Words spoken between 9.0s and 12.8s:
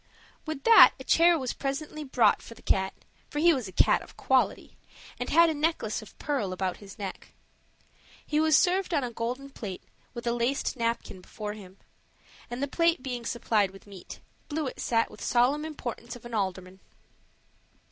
a golden plate with a laced napkin before him; and the